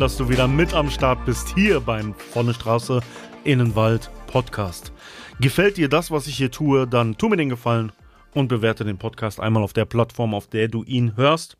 [0.00, 3.02] dass du wieder mit am Start bist hier beim Vorne Straße
[3.44, 4.94] Innenwald Podcast.
[5.40, 7.92] Gefällt dir das, was ich hier tue, dann tu mir den Gefallen
[8.32, 11.58] und bewerte den Podcast einmal auf der Plattform, auf der du ihn hörst.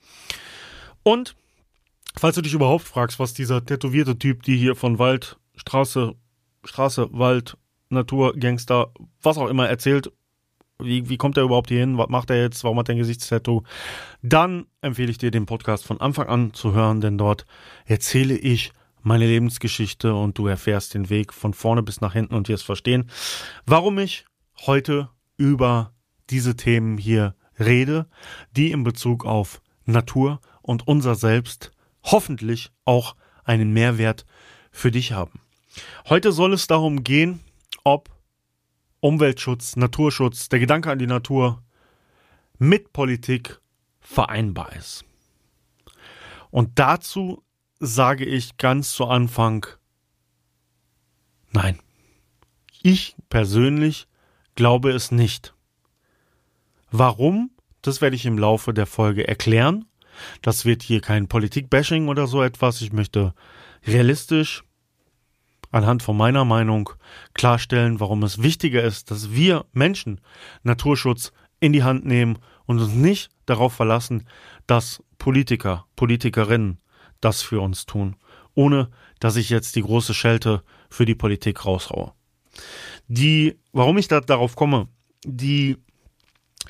[1.03, 1.37] Und
[2.17, 6.15] falls du dich überhaupt fragst, was dieser tätowierte Typ, die hier von Wald, Straße,
[6.65, 7.59] Straße, Wald,
[7.91, 10.13] Natur, Gangster, was auch immer erzählt,
[10.83, 11.99] wie, wie kommt er überhaupt hier hin?
[11.99, 12.65] Was macht er jetzt?
[12.65, 13.63] Warum hat er ein Gesichtstattoo?
[14.23, 17.47] Dann empfehle ich dir, den Podcast von Anfang an zu hören, denn dort
[17.87, 22.49] erzähle ich meine Lebensgeschichte und du erfährst den Weg von vorne bis nach hinten und
[22.49, 23.11] wirst verstehen,
[23.67, 24.27] warum ich
[24.67, 25.93] heute über
[26.29, 28.07] diese Themen hier rede,
[28.57, 34.27] die in Bezug auf Natur und unser Selbst hoffentlich auch einen Mehrwert
[34.71, 35.41] für dich haben.
[36.09, 37.41] Heute soll es darum gehen,
[37.85, 38.09] ob
[39.01, 41.63] Umweltschutz, Naturschutz, der Gedanke an die Natur
[42.59, 43.61] mit Politik
[44.01, 45.05] vereinbar ist.
[46.51, 47.43] Und dazu
[47.79, 49.67] sage ich ganz zu Anfang,
[51.53, 51.79] nein.
[52.83, 54.09] Ich persönlich
[54.55, 55.55] glaube es nicht.
[56.91, 57.51] Warum?
[57.83, 59.87] Das werde ich im Laufe der Folge erklären.
[60.43, 62.83] Das wird hier kein Politik-Bashing oder so etwas.
[62.83, 63.35] Ich möchte
[63.87, 64.65] realistisch
[65.71, 66.91] anhand von meiner Meinung
[67.35, 70.21] klarstellen, warum es wichtiger ist, dass wir Menschen
[70.63, 74.27] Naturschutz in die Hand nehmen und uns nicht darauf verlassen,
[74.67, 76.79] dass Politiker, Politikerinnen
[77.21, 78.17] das für uns tun,
[78.55, 82.13] ohne dass ich jetzt die große Schelte für die Politik raushaue.
[83.09, 84.89] Die, warum ich da darauf komme,
[85.25, 85.77] die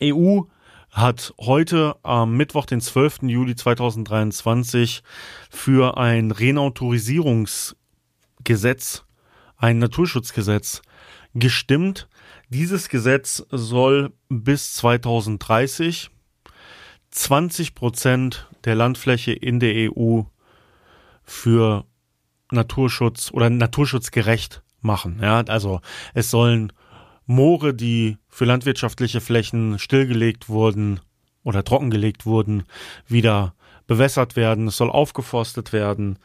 [0.02, 0.42] EU
[0.90, 3.22] hat heute am Mittwoch, den 12.
[3.22, 5.02] Juli 2023
[5.48, 6.32] für ein
[8.40, 9.04] Renautorisierungsgesetz,
[9.56, 10.82] ein Naturschutzgesetz
[11.34, 12.08] gestimmt.
[12.48, 16.10] Dieses Gesetz soll bis 2030
[17.10, 20.22] 20 Prozent der Landfläche in der EU
[21.24, 21.84] für
[22.52, 25.18] Naturschutz oder naturschutzgerecht machen.
[25.20, 25.80] Ja, also
[26.14, 26.72] es sollen
[27.26, 31.00] Moore, die für landwirtschaftliche Flächen stillgelegt wurden
[31.42, 32.62] oder trockengelegt wurden,
[33.08, 33.54] wieder
[33.88, 34.68] bewässert werden.
[34.68, 36.18] Es soll aufgeforstet werden.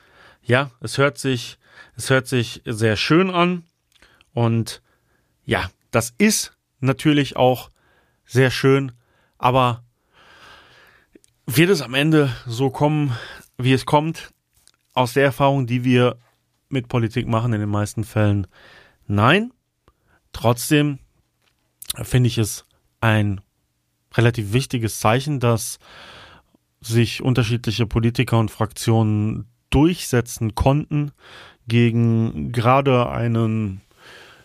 [0.43, 1.57] Ja, es hört sich,
[1.95, 3.63] es hört sich sehr schön an.
[4.33, 4.81] Und
[5.45, 7.69] ja, das ist natürlich auch
[8.25, 8.91] sehr schön,
[9.37, 9.83] aber
[11.45, 13.15] wird es am Ende so kommen,
[13.57, 14.31] wie es kommt?
[14.93, 16.17] Aus der Erfahrung, die wir
[16.69, 18.47] mit Politik machen in den meisten Fällen,
[19.07, 19.51] nein.
[20.33, 20.99] Trotzdem
[22.01, 22.65] finde ich es
[22.99, 23.41] ein
[24.13, 25.79] relativ wichtiges Zeichen, dass
[26.81, 31.11] sich unterschiedliche Politiker und Fraktionen durchsetzen konnten
[31.67, 33.81] gegen gerade einen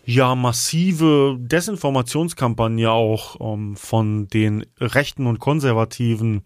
[0.04, 6.42] ja massive Desinformationskampagne auch ähm, von den rechten und konservativen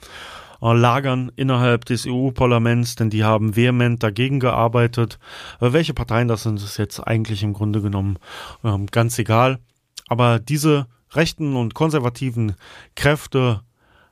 [0.60, 5.18] äh, Lagern innerhalb des EU-Parlaments, denn die haben vehement dagegen gearbeitet.
[5.60, 8.18] Äh, welche Parteien das sind, ist jetzt eigentlich im Grunde genommen
[8.64, 9.60] ähm, ganz egal.
[10.08, 12.56] Aber diese rechten und konservativen
[12.96, 13.62] Kräfte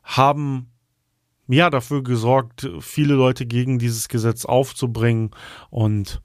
[0.02, 0.68] haben
[1.48, 5.30] ja dafür gesorgt, viele Leute gegen dieses Gesetz aufzubringen.
[5.70, 6.22] Und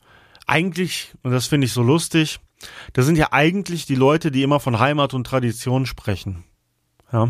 [0.47, 2.39] eigentlich, und das finde ich so lustig,
[2.93, 6.43] das sind ja eigentlich die Leute, die immer von Heimat und Tradition sprechen.
[7.11, 7.29] Ja.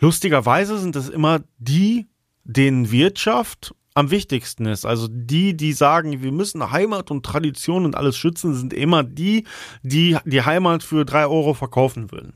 [0.00, 2.06] Lustigerweise sind es immer die,
[2.44, 4.84] denen Wirtschaft am wichtigsten ist.
[4.84, 9.44] Also die, die sagen, wir müssen Heimat und Tradition und alles schützen, sind immer die,
[9.82, 12.34] die die Heimat für drei Euro verkaufen würden.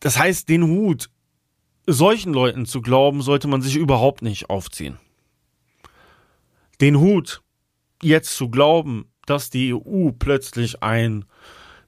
[0.00, 1.10] Das heißt, den Hut
[1.86, 4.98] solchen Leuten zu glauben, sollte man sich überhaupt nicht aufziehen.
[6.82, 7.42] Den Hut
[8.02, 11.24] jetzt zu glauben, dass die EU plötzlich ein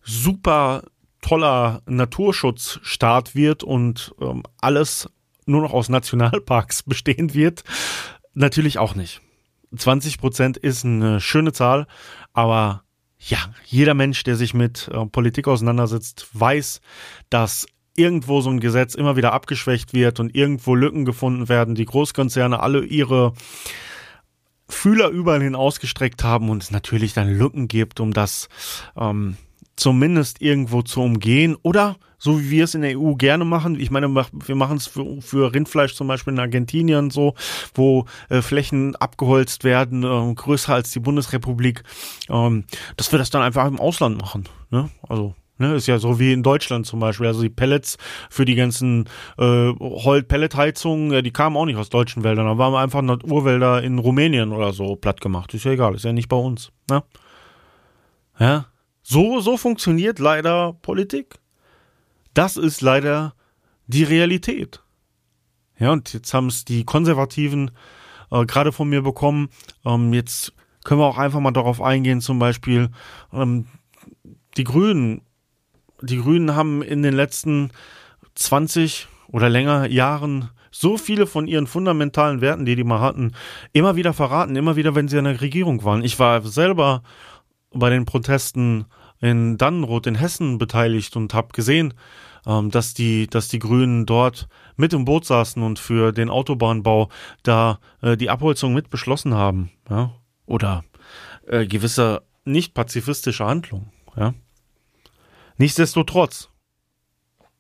[0.03, 0.85] super
[1.21, 5.09] toller Naturschutzstaat wird und ähm, alles
[5.47, 7.65] nur noch aus Nationalparks bestehen wird,
[8.35, 9.21] natürlich auch nicht.
[9.77, 11.89] 20 Prozent ist eine schöne Zahl,
[12.33, 12.85] aber
[13.19, 16.81] ja, jeder Mensch, der sich mit äh, Politik auseinandersetzt, weiß,
[17.31, 21.85] dass irgendwo so ein Gesetz immer wieder abgeschwächt wird und irgendwo Lücken gefunden werden, die
[21.85, 23.33] Großkonzerne alle ihre
[24.69, 28.49] Fühler überall hin ausgestreckt haben und es natürlich dann Lücken gibt, um das
[28.97, 29.37] ähm,
[29.77, 33.79] zumindest irgendwo zu umgehen oder so wie wir es in der EU gerne machen.
[33.79, 37.35] Ich meine, wir machen es für, für Rindfleisch zum Beispiel in Argentinien so,
[37.75, 41.83] wo äh, Flächen abgeholzt werden, äh, größer als die Bundesrepublik,
[42.31, 42.65] ähm,
[42.97, 44.49] dass wir das dann einfach im Ausland machen.
[44.71, 44.89] Ne?
[45.07, 47.29] Also Ne, ist ja so wie in Deutschland zum Beispiel.
[47.29, 47.97] Also die Pellets
[48.29, 49.09] für die ganzen
[49.39, 49.73] äh,
[50.23, 52.47] Pelletheizungen, ja, die kamen auch nicht aus deutschen Wäldern.
[52.47, 55.55] Da waren einfach Urwälder in Rumänien oder so platt gemacht.
[55.55, 56.73] Ist ja egal, ist ja nicht bei uns.
[56.91, 57.05] Ne?
[58.41, 58.67] Ja,
[59.03, 61.37] so, so funktioniert leider Politik.
[62.33, 63.35] Das ist leider
[63.87, 64.83] die Realität.
[65.79, 67.71] Ja, und jetzt haben es die Konservativen
[68.31, 69.51] äh, gerade von mir bekommen.
[69.85, 70.53] Ähm, jetzt
[70.85, 72.91] können wir auch einfach mal darauf eingehen, zum Beispiel
[73.33, 73.67] ähm,
[74.57, 75.23] die Grünen.
[76.05, 77.71] Die Grünen haben in den letzten
[78.35, 83.33] 20 oder länger Jahren so viele von ihren fundamentalen Werten, die die mal hatten,
[83.73, 86.05] immer wieder verraten, immer wieder, wenn sie in der Regierung waren.
[86.05, 87.03] Ich war selber
[87.73, 88.87] bei den Protesten
[89.21, 91.95] in Dannenroth in Hessen beteiligt und habe gesehen,
[92.47, 97.09] ähm, dass die, dass die Grünen dort mit im Boot saßen und für den Autobahnbau
[97.43, 100.13] da äh, die Abholzung mit beschlossen haben, ja,
[100.47, 100.85] oder
[101.47, 104.35] äh, gewisse nicht pazifistische Handlungen, ja.
[105.57, 106.51] Nichtsdestotrotz,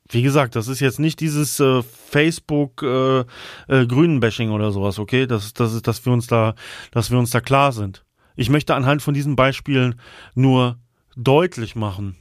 [0.08, 5.26] wie gesagt, das ist jetzt nicht dieses äh, Facebook äh, äh, Grünen-Bashing oder sowas, okay?
[5.26, 6.54] Das, das ist, dass wir uns da,
[6.90, 8.04] dass wir uns da klar sind.
[8.36, 10.00] Ich möchte anhand von diesen Beispielen
[10.34, 10.78] nur
[11.16, 12.16] deutlich machen,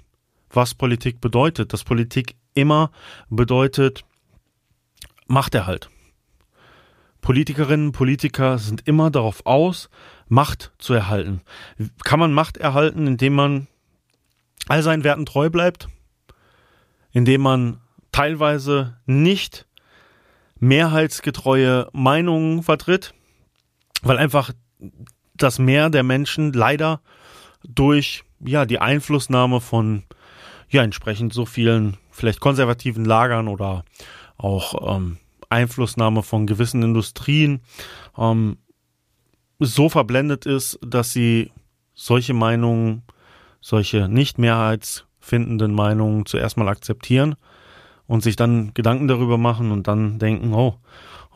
[0.49, 1.73] was Politik bedeutet.
[1.73, 2.91] Dass Politik immer
[3.29, 4.05] bedeutet
[5.27, 5.89] Machterhalt.
[7.21, 9.89] Politikerinnen, Politiker sind immer darauf aus,
[10.27, 11.41] Macht zu erhalten.
[12.03, 13.67] Kann man Macht erhalten, indem man
[14.67, 15.87] all seinen Werten treu bleibt,
[17.11, 17.81] indem man
[18.11, 19.67] teilweise nicht
[20.59, 23.13] mehrheitsgetreue Meinungen vertritt,
[24.01, 24.51] weil einfach
[25.35, 27.01] das Mehr der Menschen leider
[27.63, 30.03] durch ja die Einflussnahme von
[30.69, 33.83] ja entsprechend so vielen vielleicht konservativen Lagern oder
[34.37, 35.17] auch ähm,
[35.49, 37.61] Einflussnahme von gewissen Industrien
[38.17, 38.57] ähm,
[39.59, 41.51] so verblendet ist, dass sie
[41.93, 43.03] solche Meinungen,
[43.63, 47.35] solche nicht mehrheitsfindenden Meinungen zuerst mal akzeptieren
[48.07, 50.75] und sich dann Gedanken darüber machen und dann denken, oh,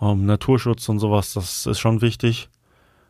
[0.02, 2.50] ähm, Naturschutz und sowas, das ist schon wichtig.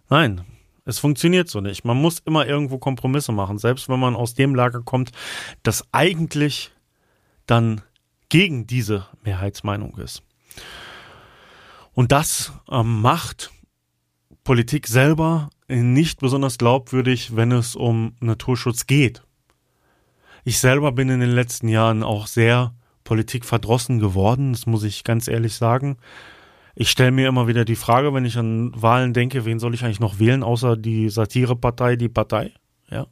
[0.10, 0.42] Nein,
[0.86, 1.84] es funktioniert so nicht.
[1.84, 5.12] Man muss immer irgendwo Kompromisse machen, selbst wenn man aus dem Lager kommt,
[5.64, 6.72] das eigentlich
[7.48, 7.82] dann
[8.30, 10.22] gegen diese Mehrheitsmeinung ist.
[11.94, 13.52] Und das ähm, macht
[14.44, 19.24] Politik selber nicht besonders glaubwürdig, wenn es um Naturschutz geht.
[20.44, 22.74] Ich selber bin in den letzten Jahren auch sehr
[23.04, 25.98] politikverdrossen geworden, das muss ich ganz ehrlich sagen
[26.80, 29.84] ich stelle mir immer wieder die Frage, wenn ich an Wahlen denke, wen soll ich
[29.84, 32.54] eigentlich noch wählen, außer die Satirepartei, die Partei?
[32.92, 33.08] Ja.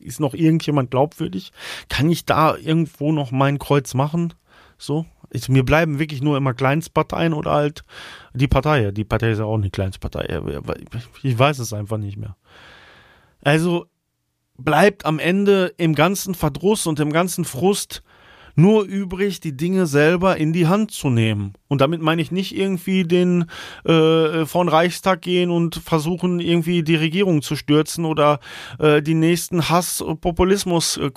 [0.00, 1.52] Ist noch irgendjemand glaubwürdig?
[1.88, 4.34] Kann ich da irgendwo noch mein Kreuz machen?
[4.76, 5.06] So?
[5.30, 7.84] Ich, mir bleiben wirklich nur immer Kleinstparteien oder halt
[8.32, 8.90] die Partei.
[8.92, 10.40] Die Partei ist ja auch eine Kleinstpartei.
[11.22, 12.36] Ich weiß es einfach nicht mehr.
[13.42, 13.86] Also
[14.56, 18.02] bleibt am Ende im ganzen Verdruss und im ganzen Frust
[18.58, 21.52] nur übrig, die Dinge selber in die Hand zu nehmen.
[21.68, 23.44] Und damit meine ich nicht irgendwie den
[23.84, 28.40] äh, von Reichstag gehen und versuchen irgendwie die Regierung zu stürzen oder
[28.80, 31.10] äh, die nächsten Hass, Populismus äh,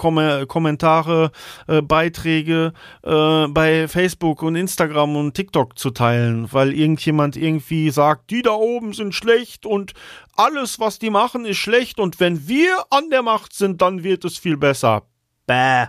[1.68, 2.74] äh, Beiträge
[3.04, 8.52] äh, bei Facebook und Instagram und TikTok zu teilen, weil irgendjemand irgendwie sagt, die da
[8.52, 9.94] oben sind schlecht und
[10.36, 14.26] alles, was die machen, ist schlecht und wenn wir an der Macht sind, dann wird
[14.26, 15.08] es viel besser.
[15.48, 15.88] Bäh.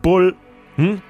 [0.00, 0.36] Bull
[0.76, 1.02] hm?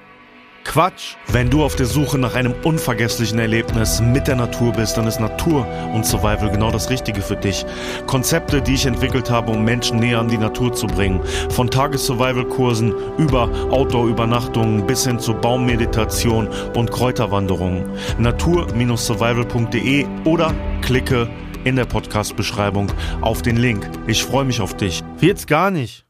[0.67, 1.15] Quatsch.
[1.31, 5.17] Wenn du auf der Suche nach einem unvergesslichen Erlebnis mit der Natur bist, dann ist
[5.17, 7.65] Natur und Survival genau das Richtige für dich.
[8.05, 11.21] Konzepte, die ich entwickelt habe, um Menschen näher an die Natur zu bringen.
[11.49, 17.89] Von Tages-Survival-Kursen über Outdoor-Übernachtungen bis hin zu Baummeditation und Kräuterwanderungen.
[18.19, 21.29] Natur-survival.de oder klicke
[21.63, 23.89] in der Podcast-Beschreibung auf den Link.
[24.05, 25.01] Ich freue mich auf dich.
[25.21, 26.05] Jetzt gar nicht,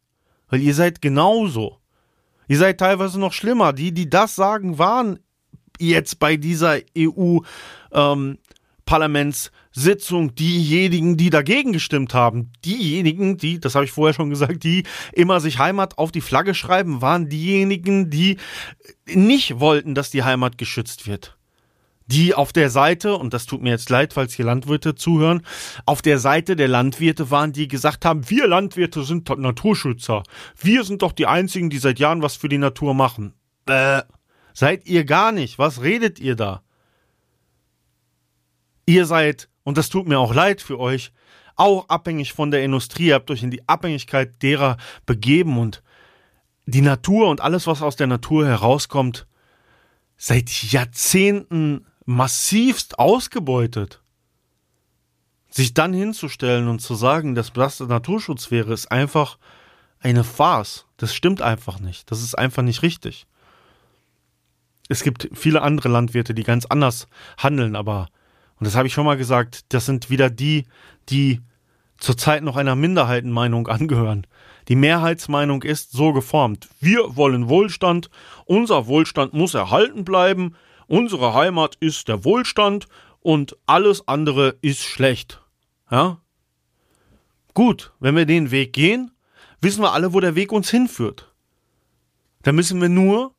[0.50, 1.78] weil ihr seid genauso.
[2.48, 3.74] Ihr seid teilweise noch schlimmer.
[3.74, 5.20] Die, die das sagen, waren
[5.80, 7.40] jetzt bei dieser EU
[7.92, 8.38] ähm,
[10.40, 12.52] diejenigen, die dagegen gestimmt haben.
[12.66, 16.54] Diejenigen, die, das habe ich vorher schon gesagt, die immer sich Heimat auf die Flagge
[16.54, 18.38] schreiben, waren diejenigen, die
[19.06, 21.37] nicht wollten, dass die Heimat geschützt wird
[22.08, 25.46] die auf der Seite, und das tut mir jetzt leid, falls hier Landwirte zuhören,
[25.86, 30.24] auf der Seite der Landwirte waren, die gesagt haben, wir Landwirte sind Naturschützer.
[30.60, 33.34] Wir sind doch die Einzigen, die seit Jahren was für die Natur machen.
[33.66, 34.04] Äh,
[34.54, 35.60] seid ihr gar nicht.
[35.60, 36.64] Was redet ihr da?
[38.86, 41.12] Ihr seid, und das tut mir auch leid für euch,
[41.58, 45.84] auch abhängig von der Industrie, Ihr habt euch in die Abhängigkeit derer begeben und
[46.66, 49.28] die Natur und alles, was aus der Natur herauskommt,
[50.18, 54.02] seit Jahrzehnten massivst ausgebeutet.
[55.50, 59.38] Sich dann hinzustellen und zu sagen, dass das Naturschutz wäre, ist einfach
[60.00, 60.86] eine Farce.
[60.96, 62.10] Das stimmt einfach nicht.
[62.10, 63.28] Das ist einfach nicht richtig.
[64.88, 68.08] Es gibt viele andere Landwirte, die ganz anders handeln, aber,
[68.58, 70.66] und das habe ich schon mal gesagt, das sind wieder die,
[71.10, 71.42] die
[71.98, 74.26] zurzeit noch einer Minderheitenmeinung angehören.
[74.70, 76.70] Die Mehrheitsmeinung ist so geformt.
[76.80, 78.10] Wir wollen Wohlstand,
[78.46, 80.56] unser Wohlstand muss erhalten bleiben,
[80.88, 82.88] unsere Heimat ist der Wohlstand
[83.20, 85.42] und alles andere ist schlecht.
[85.92, 86.22] Ja?
[87.54, 89.12] Gut, wenn wir den Weg gehen,
[89.62, 91.34] wissen wir alle, wo der Weg uns hinführt.
[92.44, 93.34] Da müssen wir nur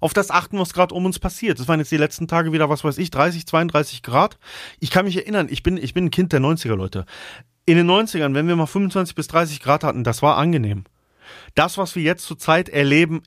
[0.00, 1.58] auf das achten, was gerade um uns passiert.
[1.58, 4.38] Das waren jetzt die letzten Tage wieder, was weiß ich, 30, 32 Grad.
[4.78, 7.04] Ich kann mich erinnern, ich bin, ich bin ein Kind der 90er, Leute
[7.68, 10.84] in den 90ern, wenn wir mal 25 bis 30 Grad hatten, das war angenehm.
[11.54, 13.22] Das, was wir jetzt zurzeit erleben,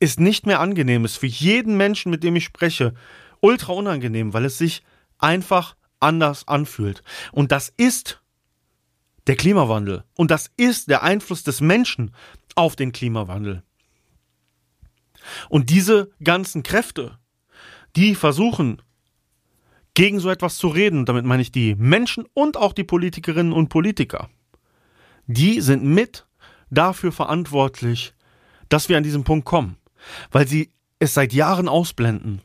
[0.00, 2.94] ist nicht mehr angenehm, ist für jeden Menschen, mit dem ich spreche,
[3.40, 4.82] ultra unangenehm, weil es sich
[5.18, 7.02] einfach anders anfühlt.
[7.32, 8.22] Und das ist
[9.26, 10.04] der Klimawandel.
[10.16, 12.14] Und das ist der Einfluss des Menschen
[12.54, 13.62] auf den Klimawandel.
[15.48, 17.18] Und diese ganzen Kräfte,
[17.96, 18.82] die versuchen,
[19.94, 23.68] gegen so etwas zu reden, damit meine ich die Menschen und auch die Politikerinnen und
[23.68, 24.28] Politiker,
[25.26, 26.26] die sind mit
[26.70, 28.12] dafür verantwortlich,
[28.68, 29.76] dass wir an diesem Punkt kommen,
[30.30, 32.40] weil sie es seit Jahren ausblenden,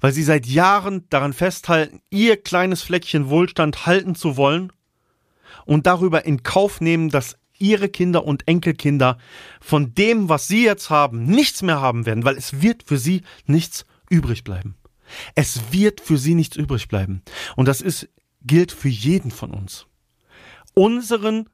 [0.00, 4.72] weil sie seit Jahren daran festhalten, ihr kleines Fleckchen Wohlstand halten zu wollen
[5.64, 9.18] und darüber in Kauf nehmen, dass ihre Kinder und Enkelkinder
[9.60, 13.22] von dem, was sie jetzt haben, nichts mehr haben werden, weil es wird für sie
[13.46, 14.76] nichts übrig bleiben.
[15.34, 17.22] Es wird für sie nichts übrig bleiben.
[17.56, 18.08] Und das ist,
[18.42, 19.86] gilt für jeden von uns.
[20.74, 21.48] Unseren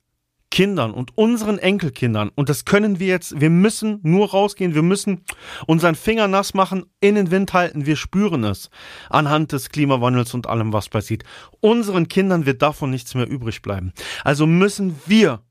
[0.50, 5.24] Kindern und unseren Enkelkindern, und das können wir jetzt, wir müssen nur rausgehen, wir müssen
[5.66, 8.68] unseren Finger nass machen, in den Wind halten, wir spüren es
[9.08, 11.22] anhand des Klimawandels und allem, was passiert.
[11.60, 13.92] Unseren Kindern wird davon nichts mehr übrig bleiben.
[14.24, 15.42] Also müssen wir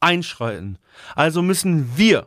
[0.00, 0.78] einschreiten.
[1.14, 2.26] Also müssen wir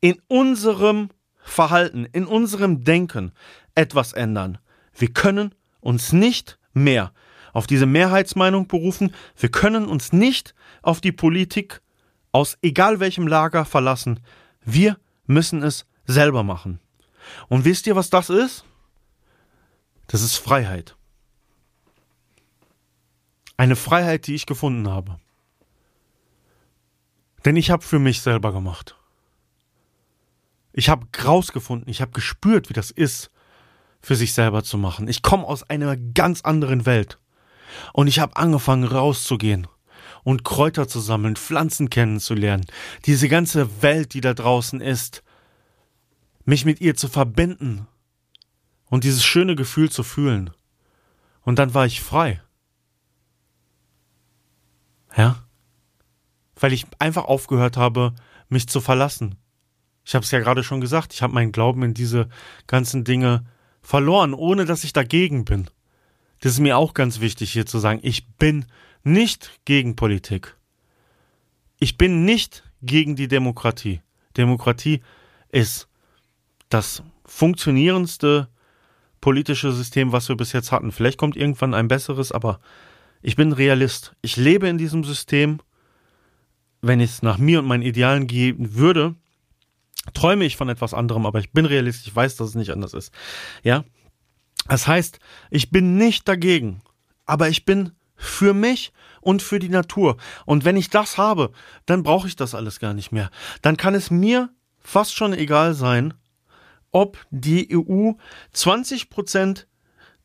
[0.00, 1.10] in unserem
[1.42, 3.32] Verhalten, in unserem Denken
[3.74, 4.58] etwas ändern.
[4.94, 7.12] Wir können uns nicht mehr
[7.54, 9.14] auf diese Mehrheitsmeinung berufen.
[9.38, 11.80] Wir können uns nicht auf die Politik
[12.32, 14.20] aus egal welchem Lager verlassen.
[14.64, 16.80] Wir müssen es selber machen.
[17.48, 18.64] Und wisst ihr, was das ist?
[20.08, 20.96] Das ist Freiheit.
[23.56, 25.18] Eine Freiheit, die ich gefunden habe.
[27.44, 28.96] Denn ich habe für mich selber gemacht.
[30.72, 33.30] Ich habe rausgefunden, ich habe gespürt, wie das ist,
[34.00, 35.06] für sich selber zu machen.
[35.06, 37.18] Ich komme aus einer ganz anderen Welt.
[37.92, 39.66] Und ich habe angefangen rauszugehen
[40.22, 42.66] und Kräuter zu sammeln, Pflanzen kennenzulernen,
[43.04, 45.22] diese ganze Welt, die da draußen ist,
[46.44, 47.86] mich mit ihr zu verbinden
[48.86, 50.50] und dieses schöne Gefühl zu fühlen.
[51.42, 52.42] Und dann war ich frei.
[55.16, 55.44] Ja?
[56.56, 58.14] Weil ich einfach aufgehört habe,
[58.48, 59.36] mich zu verlassen.
[60.04, 62.28] Ich habe es ja gerade schon gesagt, ich habe meinen Glauben in diese
[62.66, 63.46] ganzen Dinge
[63.80, 65.68] verloren, ohne dass ich dagegen bin.
[66.44, 68.00] Das ist mir auch ganz wichtig hier zu sagen.
[68.02, 68.66] Ich bin
[69.02, 70.58] nicht gegen Politik.
[71.80, 74.02] Ich bin nicht gegen die Demokratie.
[74.36, 75.00] Demokratie
[75.48, 75.88] ist
[76.68, 78.48] das funktionierendste
[79.22, 80.92] politische System, was wir bis jetzt hatten.
[80.92, 82.60] Vielleicht kommt irgendwann ein besseres, aber
[83.22, 84.14] ich bin Realist.
[84.20, 85.60] Ich lebe in diesem System.
[86.82, 89.14] Wenn es nach mir und meinen Idealen gehen würde,
[90.12, 92.92] träume ich von etwas anderem, aber ich bin realistisch, ich weiß, dass es nicht anders
[92.92, 93.14] ist.
[93.62, 93.82] Ja?
[94.68, 95.18] Das heißt,
[95.50, 96.80] ich bin nicht dagegen,
[97.26, 100.16] aber ich bin für mich und für die Natur.
[100.46, 101.52] Und wenn ich das habe,
[101.86, 103.30] dann brauche ich das alles gar nicht mehr.
[103.62, 106.14] Dann kann es mir fast schon egal sein,
[106.92, 108.12] ob die EU
[108.52, 109.66] 20 Prozent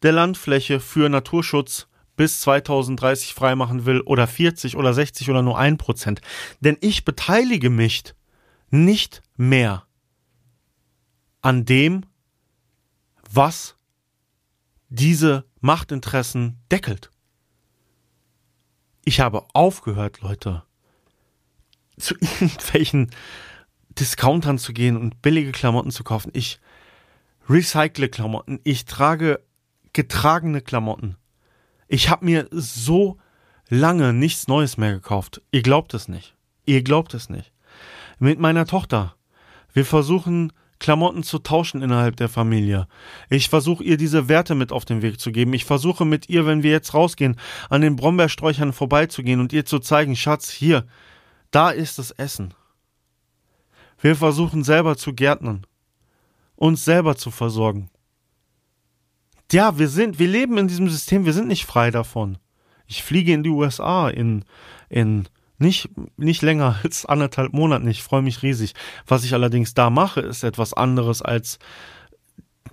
[0.03, 5.77] der Landfläche für Naturschutz bis 2030 freimachen will oder 40 oder 60 oder nur ein
[5.77, 6.21] Prozent.
[6.59, 8.03] Denn ich beteilige mich
[8.69, 9.85] nicht mehr
[11.41, 12.05] an dem,
[13.31, 13.78] was
[14.89, 17.11] diese Machtinteressen deckelt.
[19.05, 20.63] Ich habe aufgehört, Leute,
[21.97, 23.11] zu irgendwelchen
[23.89, 26.31] Discountern zu gehen und billige Klamotten zu kaufen.
[26.33, 26.59] Ich
[27.49, 28.59] recycle Klamotten.
[28.63, 29.43] Ich trage
[29.93, 31.17] getragene Klamotten.
[31.87, 33.17] Ich habe mir so
[33.67, 35.41] lange nichts Neues mehr gekauft.
[35.51, 36.35] Ihr glaubt es nicht.
[36.65, 37.51] Ihr glaubt es nicht
[38.19, 39.15] mit meiner Tochter.
[39.73, 42.87] Wir versuchen Klamotten zu tauschen innerhalb der Familie.
[43.29, 45.53] Ich versuche ihr diese Werte mit auf den Weg zu geben.
[45.53, 47.35] Ich versuche mit ihr, wenn wir jetzt rausgehen,
[47.69, 50.87] an den Brombeersträuchern vorbeizugehen und ihr zu zeigen, Schatz, hier,
[51.51, 52.53] da ist das Essen.
[54.01, 55.65] Wir versuchen selber zu gärtnern,
[56.55, 57.89] uns selber zu versorgen.
[59.51, 62.37] Ja, wir sind, wir leben in diesem System, wir sind nicht frei davon.
[62.85, 64.45] Ich fliege in die USA in,
[64.89, 65.27] in
[65.59, 67.87] nicht, nicht länger als anderthalb Monaten.
[67.87, 68.73] Ich freue mich riesig.
[69.05, 71.59] Was ich allerdings da mache, ist etwas anderes als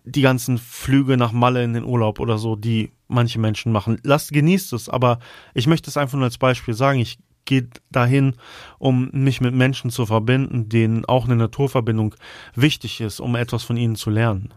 [0.04, 3.98] die ganzen Flüge nach Malle in den Urlaub oder so, die manche Menschen machen.
[4.04, 5.18] Lasst, genießt es, aber
[5.52, 7.00] ich möchte es einfach nur als Beispiel sagen.
[7.00, 8.34] Ich gehe dahin,
[8.78, 12.14] um mich mit Menschen zu verbinden, denen auch eine Naturverbindung
[12.54, 14.54] wichtig ist, um etwas von ihnen zu lernen.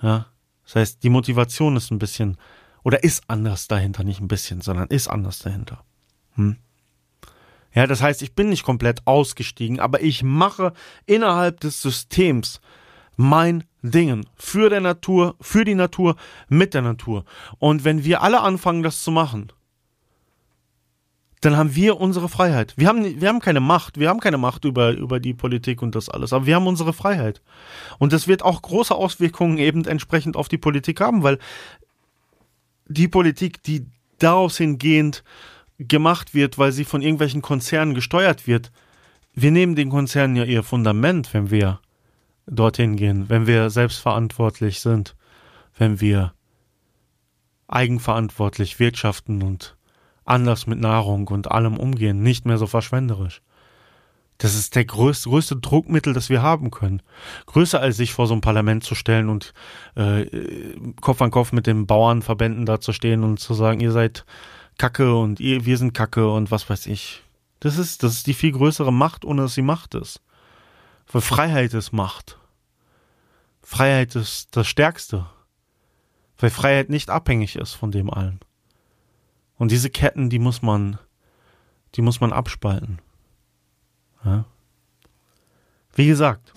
[0.00, 0.26] Ja.
[0.64, 2.36] Das heißt, die Motivation ist ein bisschen,
[2.84, 5.82] oder ist anders dahinter, nicht ein bisschen, sondern ist anders dahinter.
[6.34, 6.56] Hm?
[7.72, 10.72] Ja, das heißt, ich bin nicht komplett ausgestiegen, aber ich mache
[11.06, 12.60] innerhalb des Systems
[13.16, 16.16] mein Dingen für der Natur, für die Natur,
[16.48, 17.24] mit der Natur.
[17.58, 19.52] Und wenn wir alle anfangen, das zu machen,
[21.40, 22.74] dann haben wir unsere Freiheit.
[22.76, 25.94] Wir haben, wir haben keine Macht, wir haben keine Macht über, über die Politik und
[25.94, 27.40] das alles, aber wir haben unsere Freiheit.
[27.98, 31.38] Und das wird auch große Auswirkungen eben entsprechend auf die Politik haben, weil
[32.88, 33.86] die Politik, die
[34.18, 35.24] daraus hingehend
[35.80, 38.70] gemacht wird, weil sie von irgendwelchen Konzernen gesteuert wird,
[39.34, 41.80] wir nehmen den Konzernen ja ihr Fundament, wenn wir
[42.46, 45.16] dorthin gehen, wenn wir selbstverantwortlich sind,
[45.78, 46.34] wenn wir
[47.68, 49.76] eigenverantwortlich wirtschaften und
[50.24, 53.40] anders mit Nahrung und allem umgehen, nicht mehr so verschwenderisch.
[54.38, 57.02] Das ist der größte, größte Druckmittel, das wir haben können.
[57.46, 59.52] Größer als sich vor so ein Parlament zu stellen und
[59.96, 60.24] äh,
[61.00, 64.24] Kopf an Kopf mit den Bauernverbänden da zu stehen und zu sagen, ihr seid
[64.80, 67.22] Kacke und ihr, wir sind Kacke und was weiß ich.
[67.60, 70.22] Das ist, das ist die viel größere Macht, ohne dass sie Macht ist.
[71.12, 72.38] Weil Freiheit ist Macht.
[73.60, 75.26] Freiheit ist das Stärkste.
[76.38, 78.40] Weil Freiheit nicht abhängig ist von dem allen.
[79.58, 80.98] Und diese Ketten, die muss man,
[81.96, 83.00] die muss man abspalten.
[84.24, 84.46] Ja?
[85.94, 86.54] Wie gesagt,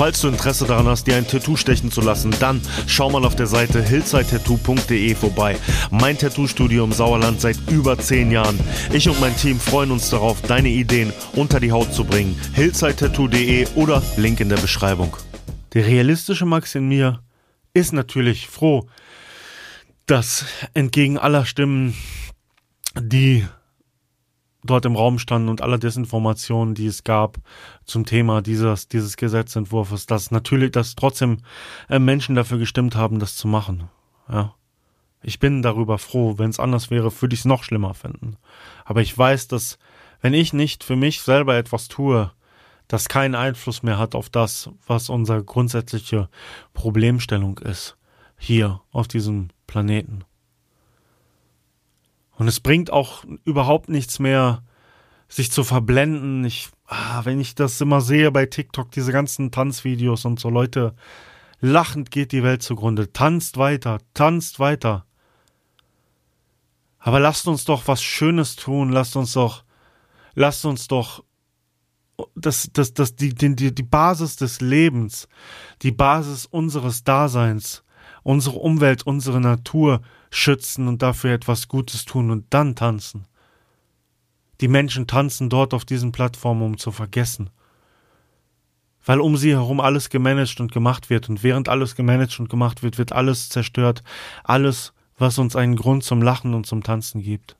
[0.00, 3.36] Falls du Interesse daran hast, dir ein Tattoo stechen zu lassen, dann schau mal auf
[3.36, 5.58] der Seite hillsidetattoo.de vorbei.
[5.90, 8.58] Mein Tattoo-Studio im Sauerland seit über 10 Jahren.
[8.94, 12.34] Ich und mein Team freuen uns darauf, deine Ideen unter die Haut zu bringen.
[12.54, 15.14] hillsidetattoo.de oder Link in der Beschreibung.
[15.74, 17.22] Der realistische Max in mir
[17.74, 18.88] ist natürlich froh,
[20.06, 21.94] dass entgegen aller Stimmen,
[22.98, 23.44] die
[24.64, 27.38] dort im Raum standen und aller Desinformationen, die es gab
[27.84, 31.38] zum Thema dieses, dieses Gesetzentwurfs, dass natürlich, dass trotzdem
[31.88, 33.88] äh, Menschen dafür gestimmt haben, das zu machen.
[34.30, 34.54] Ja.
[35.22, 36.38] Ich bin darüber froh.
[36.38, 38.36] Wenn es anders wäre, würde ich es noch schlimmer finden.
[38.84, 39.78] Aber ich weiß, dass
[40.22, 42.30] wenn ich nicht für mich selber etwas tue,
[42.88, 46.28] das keinen Einfluss mehr hat auf das, was unsere grundsätzliche
[46.74, 47.96] Problemstellung ist,
[48.36, 50.24] hier auf diesem Planeten.
[52.40, 54.62] Und es bringt auch überhaupt nichts mehr,
[55.28, 56.42] sich zu verblenden.
[56.46, 60.94] Ich, ah, wenn ich das immer sehe bei TikTok, diese ganzen Tanzvideos und so, Leute,
[61.60, 63.12] lachend geht die Welt zugrunde.
[63.12, 65.04] Tanzt weiter, tanzt weiter.
[66.98, 69.62] Aber lasst uns doch was Schönes tun, lasst uns doch,
[70.32, 71.22] lasst uns doch
[72.34, 75.28] das, das, das, die, die, die Basis des Lebens,
[75.82, 77.84] die Basis unseres Daseins,
[78.22, 83.26] unsere Umwelt, unsere Natur schützen und dafür etwas Gutes tun und dann tanzen.
[84.60, 87.50] Die Menschen tanzen dort auf diesen Plattformen, um zu vergessen.
[89.04, 92.82] Weil um sie herum alles gemanagt und gemacht wird und während alles gemanagt und gemacht
[92.82, 94.02] wird, wird alles zerstört.
[94.44, 97.56] Alles, was uns einen Grund zum Lachen und zum Tanzen gibt.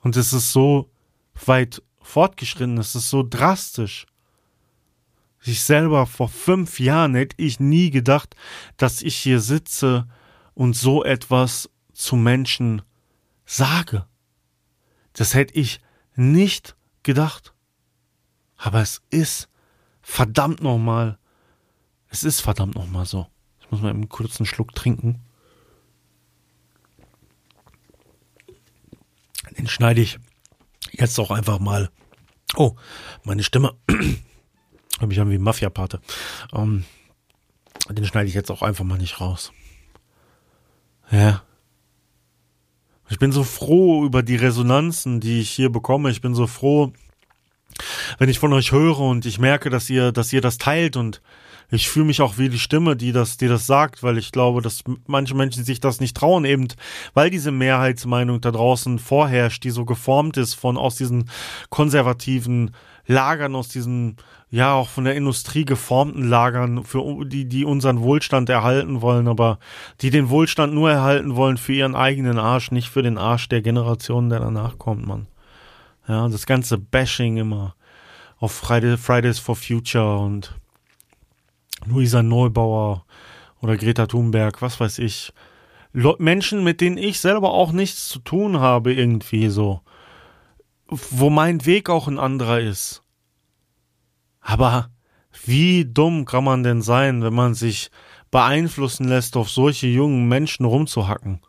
[0.00, 0.90] Und es ist so
[1.44, 4.06] weit fortgeschritten, es ist so drastisch
[5.40, 8.34] sich selber vor fünf Jahren hätte ich nie gedacht,
[8.76, 10.08] dass ich hier sitze
[10.54, 12.82] und so etwas zu Menschen
[13.46, 14.06] sage.
[15.12, 15.80] Das hätte ich
[16.14, 17.54] nicht gedacht.
[18.56, 19.48] Aber es ist
[20.02, 21.18] verdammt nochmal,
[22.08, 23.26] es ist verdammt nochmal so.
[23.60, 25.20] Ich muss mal einen kurzen Schluck trinken.
[29.56, 30.18] Den schneide ich
[30.92, 31.90] jetzt auch einfach mal.
[32.56, 32.76] Oh,
[33.24, 33.76] meine Stimme
[34.98, 36.00] Hör mich an wie Mafia-Pate.
[36.52, 36.84] Ähm,
[37.88, 39.52] den schneide ich jetzt auch einfach mal nicht raus.
[41.10, 41.42] Ja.
[43.08, 46.10] Ich bin so froh über die Resonanzen, die ich hier bekomme.
[46.10, 46.92] Ich bin so froh,
[48.18, 51.22] wenn ich von euch höre und ich merke, dass ihr, dass ihr das teilt und
[51.70, 54.62] ich fühle mich auch wie die Stimme, die das, die das sagt, weil ich glaube,
[54.62, 56.68] dass manche Menschen sich das nicht trauen, eben
[57.12, 61.30] weil diese Mehrheitsmeinung da draußen vorherrscht, die so geformt ist von aus diesen
[61.68, 62.70] konservativen
[63.08, 64.16] Lagern, aus diesen
[64.50, 69.58] ja auch von der Industrie geformten Lagern, für die, die unseren Wohlstand erhalten wollen, aber
[70.00, 73.62] die den Wohlstand nur erhalten wollen für ihren eigenen Arsch, nicht für den Arsch der
[73.62, 75.26] Generation, der danach kommt, Mann.
[76.06, 77.74] Ja, das ganze Bashing immer
[78.38, 80.54] auf Friday, Fridays for Future und
[81.86, 83.04] Luisa Neubauer
[83.60, 85.32] oder Greta Thunberg, was weiß ich.
[85.92, 89.80] Menschen, mit denen ich selber auch nichts zu tun habe, irgendwie so.
[90.88, 93.02] Wo mein Weg auch ein anderer ist.
[94.40, 94.90] Aber
[95.44, 97.90] wie dumm kann man denn sein, wenn man sich
[98.30, 101.40] beeinflussen lässt, auf solche jungen Menschen rumzuhacken?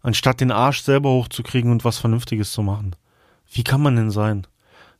[0.00, 2.96] Anstatt den Arsch selber hochzukriegen und was Vernünftiges zu machen.
[3.50, 4.46] Wie kann man denn sein?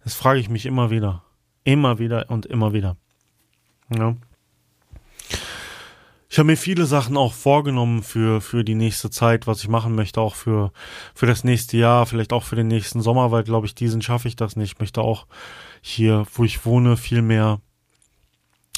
[0.05, 1.25] Das frage ich mich immer wieder.
[1.65, 2.97] Immer wieder und immer wieder.
[3.91, 4.15] Ja.
[6.35, 9.95] Ich habe mir viele Sachen auch vorgenommen für, für die nächste Zeit, was ich machen
[9.95, 10.73] möchte, auch für,
[11.15, 14.27] für das nächste Jahr, vielleicht auch für den nächsten Sommer, weil, glaube ich, diesen schaffe
[14.27, 14.73] ich das nicht.
[14.73, 15.29] Ich möchte auch
[15.81, 17.61] hier, wo ich wohne, viel mehr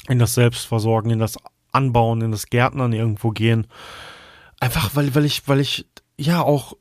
[0.07, 1.39] in das Selbstversorgen, in das
[1.71, 3.65] Anbauen, in das Gärtnern irgendwo gehen.
[4.59, 6.73] Einfach, weil, weil ich, weil ich, ja, auch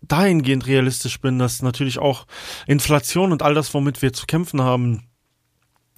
[0.00, 2.28] dahingehend realistisch bin, dass natürlich auch
[2.68, 5.08] Inflation und all das, womit wir zu kämpfen haben,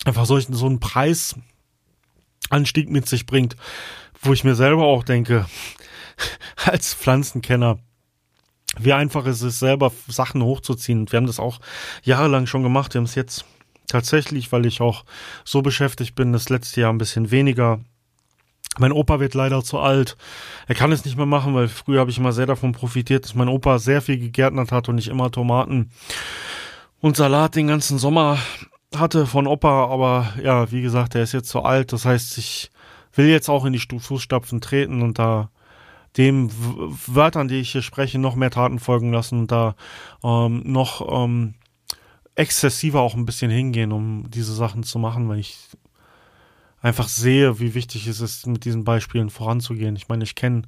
[0.06, 3.56] einfach solchen, so einen Preisanstieg mit sich bringt,
[4.22, 5.46] wo ich mir selber auch denke,
[6.64, 7.78] als Pflanzenkenner,
[8.78, 11.10] wie einfach ist es selber Sachen hochzuziehen.
[11.10, 11.60] Wir haben das auch
[12.02, 12.94] jahrelang schon gemacht.
[12.94, 13.44] Wir haben es jetzt
[13.86, 15.04] tatsächlich, weil ich auch
[15.44, 17.80] so beschäftigt bin, das letzte Jahr ein bisschen weniger.
[18.78, 20.16] Mein Opa wird leider zu alt.
[20.66, 23.34] Er kann es nicht mehr machen, weil früher habe ich immer sehr davon profitiert, dass
[23.34, 25.90] mein Opa sehr viel gegärtnert hat und ich immer Tomaten
[27.00, 28.38] und Salat den ganzen Sommer
[28.94, 29.86] hatte von Opa.
[29.86, 31.92] Aber ja, wie gesagt, er ist jetzt zu alt.
[31.92, 32.70] Das heißt, ich
[33.16, 35.50] will jetzt auch in die Fußstapfen treten und da
[36.16, 36.50] dem
[37.06, 39.76] Wörtern, die ich hier spreche, noch mehr Taten folgen lassen und da
[40.24, 41.54] ähm, noch ähm,
[42.34, 45.58] exzessiver auch ein bisschen hingehen, um diese Sachen zu machen, weil ich
[46.80, 49.96] einfach sehe, wie wichtig es ist, mit diesen Beispielen voranzugehen.
[49.96, 50.62] Ich meine, ich kenne,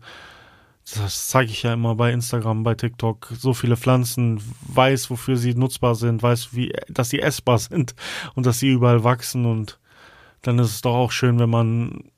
[0.97, 5.55] das zeige ich ja immer bei Instagram, bei TikTok, so viele Pflanzen, weiß, wofür sie
[5.55, 7.95] nutzbar sind, weiß, wie, dass sie essbar sind
[8.35, 9.79] und dass sie überall wachsen und
[10.43, 12.11] dann ist es doch auch schön, wenn man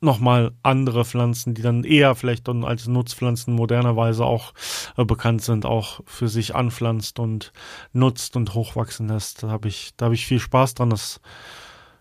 [0.00, 4.52] nochmal andere Pflanzen, die dann eher vielleicht dann als Nutzpflanzen modernerweise auch
[4.96, 7.52] äh, bekannt sind, auch für sich anpflanzt und
[7.92, 9.42] nutzt und hochwachsen lässt.
[9.42, 10.90] Da habe ich, da habe ich viel Spaß dran.
[10.90, 11.20] Das,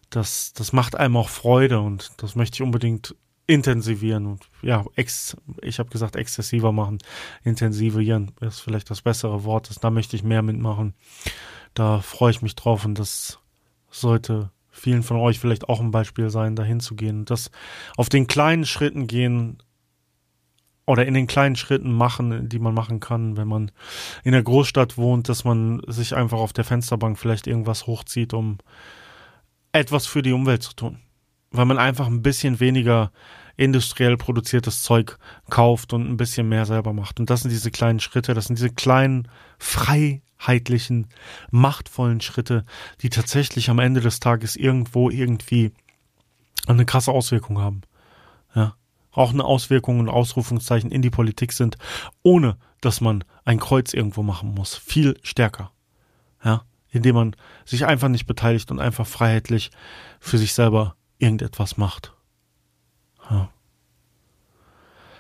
[0.10, 3.16] das, das macht einem auch Freude und das möchte ich unbedingt
[3.48, 6.98] intensivieren und ja, ex, ich habe gesagt exzessiver machen.
[7.44, 9.70] Intensivieren ist vielleicht das bessere Wort.
[9.70, 10.96] Das, da möchte ich mehr mitmachen.
[11.74, 13.40] Da freue ich mich drauf und das
[13.92, 17.26] sollte vielen von euch vielleicht auch ein Beispiel sein, dahin zu gehen.
[17.26, 17.50] Das
[17.96, 19.58] auf den kleinen Schritten gehen
[20.86, 23.72] oder in den kleinen Schritten machen, die man machen kann, wenn man
[24.24, 28.58] in der Großstadt wohnt, dass man sich einfach auf der Fensterbank vielleicht irgendwas hochzieht, um
[29.72, 31.00] etwas für die Umwelt zu tun.
[31.52, 33.12] Weil man einfach ein bisschen weniger
[33.58, 35.18] industriell produziertes Zeug
[35.50, 37.20] kauft und ein bisschen mehr selber macht.
[37.20, 39.30] Und das sind diese kleinen Schritte, das sind diese kleinen
[40.38, 41.08] freiheitlichen,
[41.52, 42.66] machtvollen Schritte,
[43.02, 45.72] die tatsächlich am Ende des Tages irgendwo irgendwie
[46.68, 47.82] eine krasse Auswirkung haben.
[48.54, 48.76] Ja.
[49.12, 51.78] Auch eine Auswirkung und Ausrufungszeichen in die Politik sind,
[52.22, 54.76] ohne dass man ein Kreuz irgendwo machen muss.
[54.76, 55.72] Viel stärker.
[56.44, 56.64] Ja.
[56.90, 59.72] Indem man sich einfach nicht beteiligt und einfach freiheitlich
[60.20, 62.14] für sich selber irgendetwas macht.
[63.30, 63.50] Ja.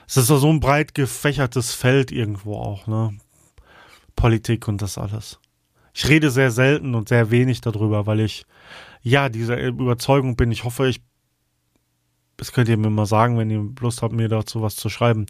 [0.08, 3.18] Es ist so ein breit gefächertes Feld irgendwo auch, ne?
[4.16, 5.40] Politik und das alles.
[5.94, 8.46] Ich rede sehr selten und sehr wenig darüber, weil ich
[9.02, 10.52] ja dieser Überzeugung bin.
[10.52, 11.02] Ich hoffe, ich
[12.38, 15.26] das könnt ihr mir mal sagen, wenn ihr Lust habt, mir dazu was zu schreiben.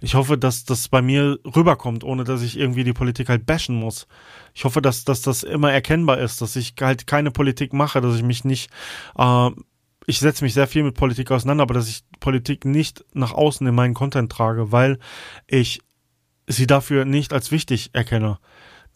[0.00, 3.76] Ich hoffe, dass das bei mir rüberkommt, ohne dass ich irgendwie die Politik halt bashen
[3.76, 4.08] muss.
[4.52, 8.16] Ich hoffe, dass, dass das immer erkennbar ist, dass ich halt keine Politik mache, dass
[8.16, 8.70] ich mich nicht
[9.16, 9.50] äh,
[10.06, 13.66] ich setze mich sehr viel mit Politik auseinander, aber dass ich Politik nicht nach außen
[13.66, 14.98] in meinen Content trage, weil
[15.46, 15.82] ich
[16.50, 18.38] sie dafür nicht als wichtig erkenne,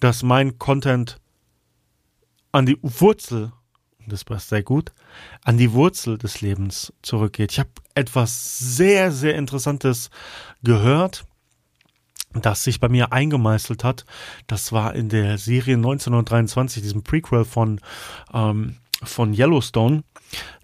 [0.00, 1.20] dass mein Content
[2.52, 3.52] an die Wurzel,
[4.06, 4.92] das passt sehr gut,
[5.42, 7.52] an die Wurzel des Lebens zurückgeht.
[7.52, 10.10] Ich habe etwas sehr, sehr Interessantes
[10.62, 11.24] gehört,
[12.32, 14.04] das sich bei mir eingemeißelt hat.
[14.46, 17.80] Das war in der Serie 1923, diesem Prequel von,
[18.32, 20.02] ähm, von Yellowstone.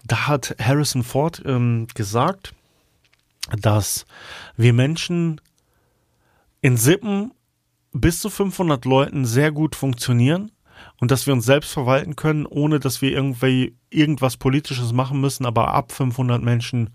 [0.03, 2.53] Da hat Harrison Ford ähm, gesagt,
[3.59, 4.05] dass
[4.57, 5.39] wir Menschen
[6.61, 7.33] in Sippen
[7.91, 10.51] bis zu 500 Leuten sehr gut funktionieren
[10.99, 15.45] und dass wir uns selbst verwalten können, ohne dass wir irgendwie irgendwas Politisches machen müssen.
[15.45, 16.91] Aber ab 500 Menschen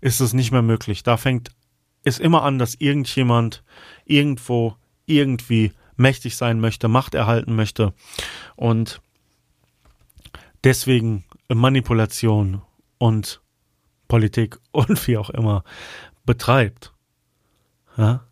[0.00, 1.02] ist es nicht mehr möglich.
[1.02, 1.50] Da fängt
[2.04, 3.62] es immer an, dass irgendjemand
[4.04, 7.94] irgendwo irgendwie mächtig sein möchte, Macht erhalten möchte.
[8.56, 9.00] Und
[10.64, 12.62] deswegen Manipulation
[12.98, 13.40] und
[14.08, 15.64] Politik und wie auch immer
[16.24, 16.92] betreibt.
[17.96, 18.25] Ja?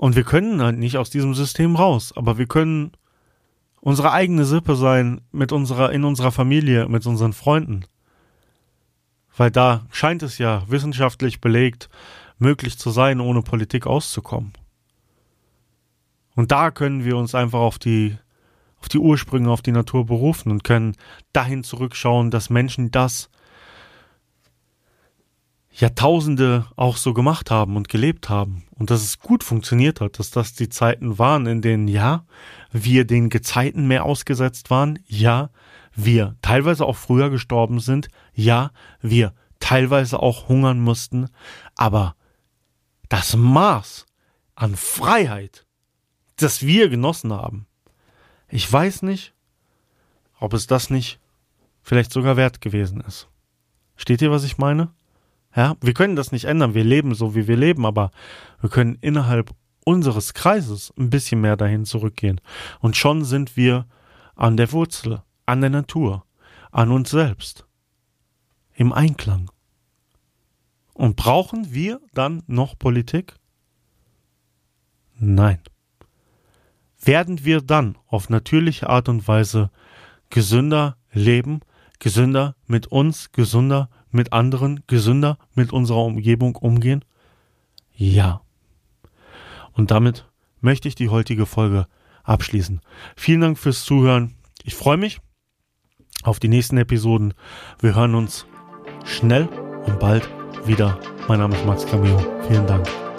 [0.00, 2.92] Und wir können halt nicht aus diesem System raus, aber wir können
[3.82, 7.84] unsere eigene Sippe sein mit unserer, in unserer Familie, mit unseren Freunden.
[9.36, 11.90] Weil da scheint es ja wissenschaftlich belegt
[12.38, 14.54] möglich zu sein, ohne Politik auszukommen.
[16.34, 18.16] Und da können wir uns einfach auf die,
[18.80, 20.96] auf die Ursprünge, auf die Natur berufen und können
[21.34, 23.28] dahin zurückschauen, dass Menschen das
[25.72, 30.30] Jahrtausende auch so gemacht haben und gelebt haben und dass es gut funktioniert hat, dass
[30.30, 32.24] das die Zeiten waren, in denen ja,
[32.72, 35.50] wir den Gezeiten mehr ausgesetzt waren, ja,
[35.94, 41.28] wir teilweise auch früher gestorben sind, ja, wir teilweise auch hungern mussten,
[41.76, 42.16] aber
[43.08, 44.06] das Maß
[44.56, 45.66] an Freiheit,
[46.36, 47.66] das wir genossen haben,
[48.48, 49.34] ich weiß nicht,
[50.40, 51.20] ob es das nicht
[51.82, 53.28] vielleicht sogar wert gewesen ist.
[53.96, 54.92] Steht ihr, was ich meine?
[55.54, 56.74] Ja, wir können das nicht ändern.
[56.74, 58.10] Wir leben so, wie wir leben, aber
[58.60, 59.50] wir können innerhalb
[59.84, 62.40] unseres Kreises ein bisschen mehr dahin zurückgehen.
[62.80, 63.86] Und schon sind wir
[64.36, 66.24] an der Wurzel, an der Natur,
[66.70, 67.66] an uns selbst.
[68.74, 69.50] Im Einklang.
[70.94, 73.34] Und brauchen wir dann noch Politik?
[75.18, 75.60] Nein.
[77.02, 79.70] Werden wir dann auf natürliche Art und Weise
[80.28, 81.60] gesünder leben,
[81.98, 87.04] gesünder mit uns, gesünder mit anderen, gesünder mit unserer Umgebung umgehen?
[87.94, 88.42] Ja.
[89.72, 90.26] Und damit
[90.60, 91.86] möchte ich die heutige Folge
[92.24, 92.80] abschließen.
[93.16, 94.34] Vielen Dank fürs Zuhören.
[94.64, 95.20] Ich freue mich
[96.22, 97.34] auf die nächsten Episoden.
[97.80, 98.46] Wir hören uns
[99.04, 99.48] schnell
[99.86, 100.28] und bald
[100.66, 100.98] wieder.
[101.28, 102.18] Mein Name ist Max Cameo.
[102.48, 103.09] Vielen Dank.